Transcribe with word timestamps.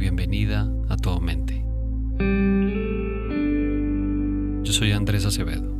Bienvenida 0.00 0.66
a 0.88 0.96
tu 0.96 1.20
mente. 1.20 1.62
Yo 4.64 4.72
soy 4.72 4.92
Andrés 4.92 5.26
Acevedo. 5.26 5.70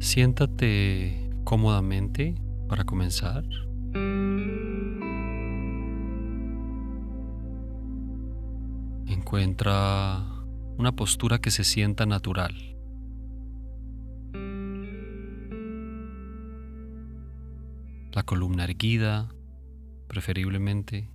Siéntate 0.00 1.30
cómodamente 1.44 2.34
para 2.68 2.84
comenzar. 2.84 3.44
Encuentra 9.06 10.22
una 10.76 10.92
postura 10.92 11.38
que 11.38 11.50
se 11.50 11.64
sienta 11.64 12.04
natural. 12.04 12.54
La 18.12 18.22
columna 18.22 18.64
erguida, 18.64 19.30
preferiblemente. 20.06 21.10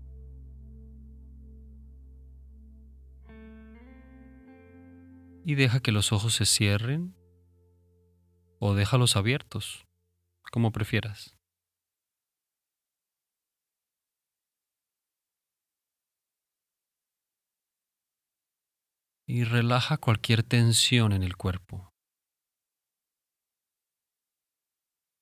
Y 5.45 5.55
deja 5.55 5.79
que 5.79 5.91
los 5.91 6.11
ojos 6.11 6.35
se 6.35 6.45
cierren 6.45 7.15
o 8.59 8.73
déjalos 8.73 9.15
abiertos, 9.15 9.85
como 10.51 10.71
prefieras. 10.71 11.39
y 19.31 19.43
relaja 19.43 19.97
cualquier 19.97 20.41
tensión 20.41 21.11
en 21.13 21.21
el 21.21 21.37
cuerpo. 21.37 21.93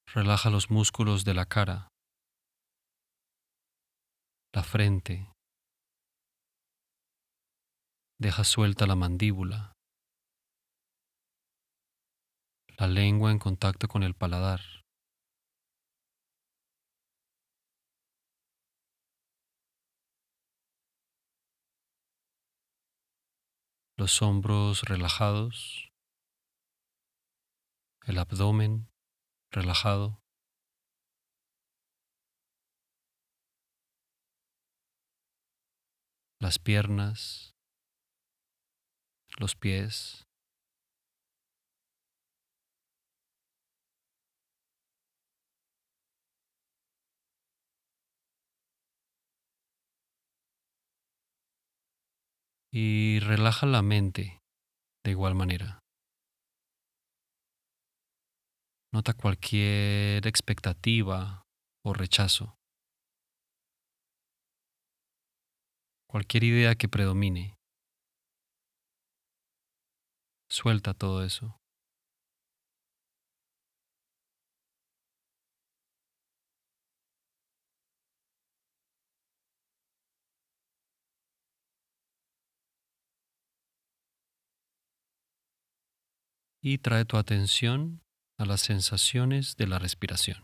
Relaja 0.06 0.50
los 0.50 0.72
músculos 0.72 1.26
de 1.26 1.34
la 1.34 1.46
cara, 1.46 1.90
la 4.58 4.63
frente. 4.63 5.31
Deja 8.19 8.44
suelta 8.44 8.88
la 8.88 8.95
mandíbula, 8.95 9.73
la 12.80 12.88
lengua 12.88 13.30
en 13.31 13.38
contacto 13.38 13.88
con 13.88 14.02
el 14.02 14.16
paladar. 14.16 14.61
los 24.00 24.22
hombros 24.22 24.83
relajados, 24.83 25.89
el 28.05 28.19
abdomen 28.19 28.89
relajado. 29.52 30.19
Las 36.40 36.60
piernas, 36.60 37.56
los 39.40 39.56
pies. 39.56 40.28
y 52.70 53.20
relaja 53.20 53.66
la 53.66 53.81
mente 53.81 54.42
de 55.03 55.12
igual 55.12 55.34
manera. 55.34 55.80
Nota 58.94 59.14
cualquier 59.14 60.28
expectativa 60.28 61.44
o 61.84 61.94
rechazo, 61.94 62.56
cualquier 66.07 66.44
idea 66.44 66.75
que 66.75 66.88
predomine. 66.88 67.57
Suelta 70.50 70.94
todo 70.94 71.23
eso. 71.23 71.59
y 86.62 86.79
trae 86.79 87.06
tu 87.06 87.16
atención 87.16 88.03
a 88.38 88.46
las 88.46 88.59
sensaciones 88.59 89.56
de 89.56 89.67
la 89.67 89.79
respiración. 89.79 90.44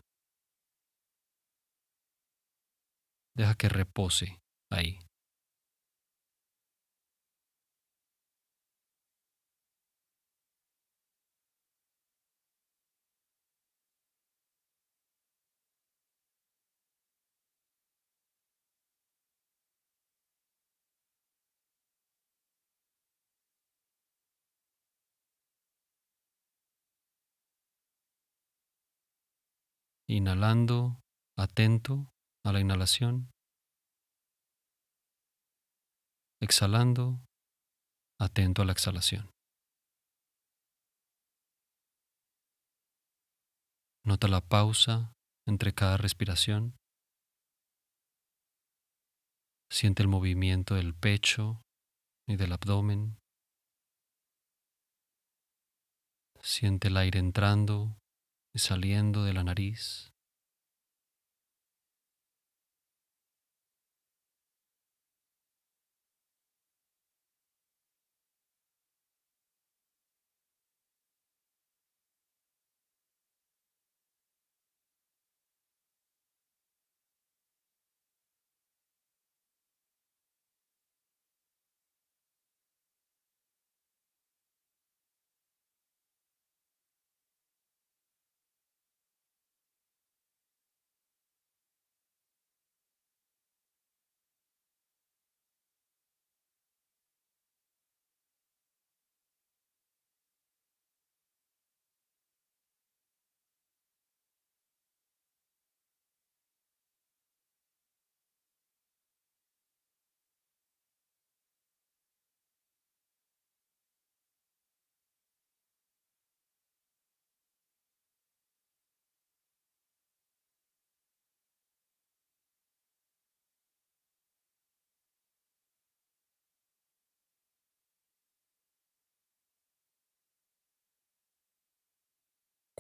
Deja 3.36 3.56
que 3.56 3.68
repose 3.68 4.40
ahí. 4.72 5.00
Inhalando, 30.14 31.02
atento 31.36 32.14
a 32.46 32.52
la 32.54 32.60
inhalación. 32.60 33.32
Exhalando, 36.40 37.20
atento 38.22 38.62
a 38.62 38.66
la 38.66 38.74
exhalación. 38.74 39.32
Nota 44.06 44.28
la 44.28 44.42
pausa 44.42 45.14
entre 45.48 45.74
cada 45.74 45.98
respiración. 45.98 46.76
Siente 49.72 50.04
el 50.04 50.10
movimiento 50.10 50.76
del 50.76 50.94
pecho 50.94 51.64
y 52.28 52.36
del 52.36 52.54
abdomen. 52.54 53.18
Siente 56.40 56.90
el 56.90 56.98
aire 56.98 57.18
entrando 57.18 57.98
saliendo 58.60 59.24
de 59.24 59.34
la 59.34 59.44
nariz. 59.44 60.13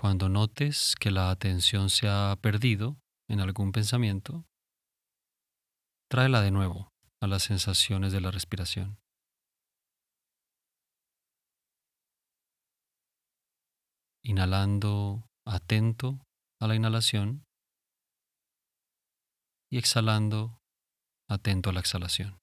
Cuando 0.04 0.28
notes 0.28 0.96
que 1.00 1.12
la 1.12 1.32
atención 1.32 1.90
se 1.90 2.10
ha 2.10 2.36
perdido 2.42 2.98
en 3.30 3.40
algún 3.40 3.72
pensamiento, 3.72 4.46
tráela 6.10 6.42
de 6.42 6.52
nuevo 6.52 6.90
a 7.22 7.28
las 7.28 7.44
sensaciones 7.44 8.12
de 8.12 8.20
la 8.20 8.30
respiración. 8.30 9.00
Inhalando 14.26 15.24
atento 15.48 16.20
a 16.60 16.68
la 16.68 16.76
inhalación 16.76 17.46
y 19.72 19.78
exhalando, 19.78 20.60
atento 21.30 21.70
a 21.70 21.74
la 21.74 21.80
exhalación. 21.80 22.43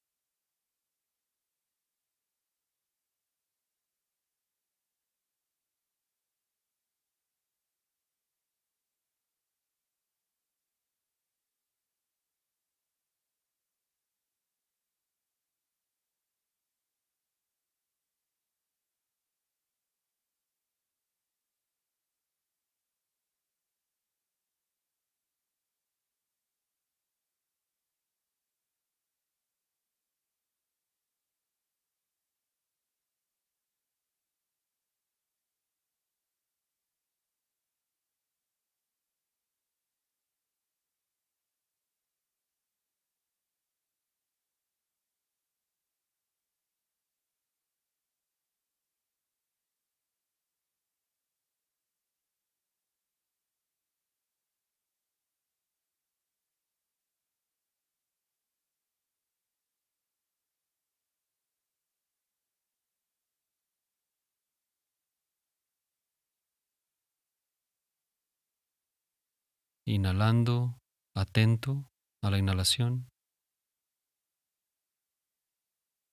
Inhalando, 69.92 70.78
atento 71.16 71.90
a 72.22 72.30
la 72.30 72.38
inhalación. 72.38 73.08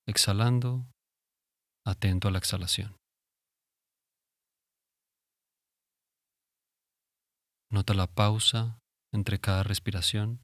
Exhalando, 0.04 0.90
atento 1.86 2.26
a 2.26 2.32
la 2.32 2.38
exhalación. 2.38 2.96
Nota 7.70 7.94
la 7.94 8.08
pausa 8.08 8.80
entre 9.12 9.38
cada 9.38 9.62
respiración. 9.62 10.42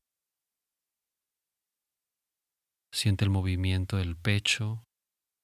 Siente 2.93 3.25
el 3.25 3.31
movimiento 3.31 3.97
del 3.97 4.17
pecho 4.17 4.85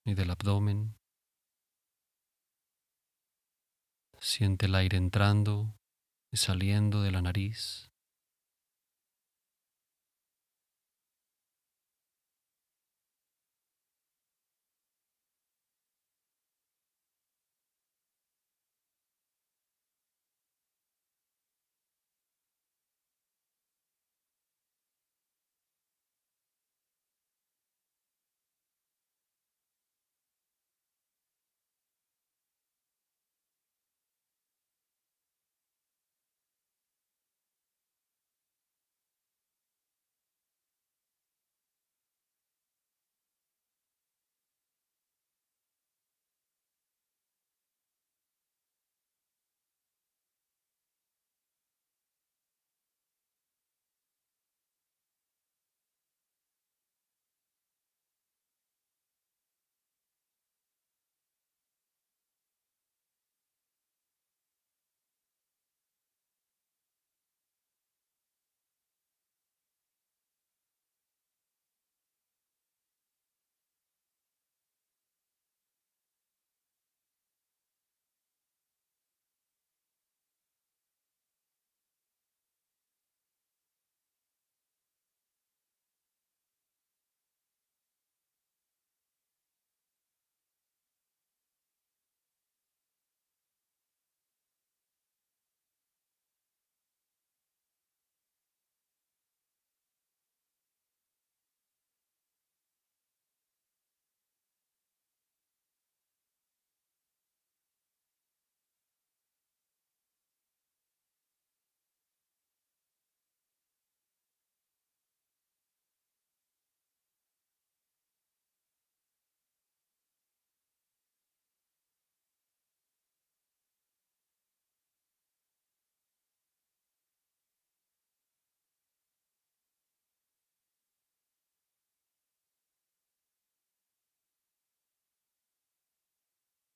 y 0.07 0.15
del 0.15 0.31
abdomen. 0.31 0.95
Siente 4.21 4.67
el 4.67 4.77
aire 4.77 4.97
entrando 4.97 5.75
saliendo 6.37 7.03
de 7.03 7.11
la 7.11 7.23
nariz. 7.23 7.90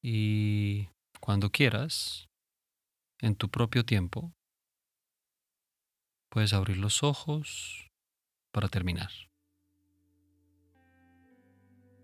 Y 0.07 0.91
cuando 1.19 1.49
quieras, 1.49 2.29
en 3.23 3.37
tu 3.37 3.49
propio 3.49 3.87
tiempo, 3.87 4.35
puedes 6.29 6.53
abrir 6.53 6.77
los 6.77 7.03
ojos 7.03 7.91
para 8.53 8.69
terminar. 8.69 9.09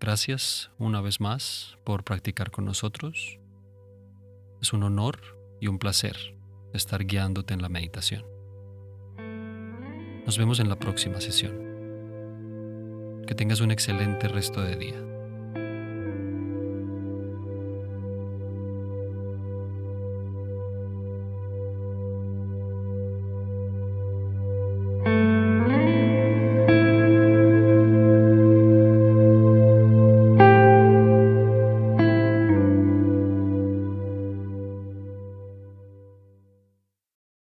Gracias 0.01 0.71
una 0.79 1.03
vez 1.03 1.21
más 1.21 1.77
por 1.85 2.03
practicar 2.03 2.51
con 2.51 2.65
nosotros. 2.65 3.39
Es 4.63 4.73
un 4.73 4.83
honor 4.83 5.21
y 5.61 5.67
un 5.67 5.79
placer 5.79 6.17
estar 6.73 7.05
guiándote 7.05 7.53
en 7.53 7.61
la 7.61 7.69
meditación. 7.69 8.25
Nos 10.25 10.39
vemos 10.39 10.59
en 10.59 10.71
la 10.71 10.79
próxima 10.79 11.21
sesión. 11.21 11.55
Que 13.27 13.35
tengas 13.35 13.61
un 13.61 13.71
excelente 13.73 14.27
resto 14.27 14.63
de 14.63 14.77
día. 14.77 15.20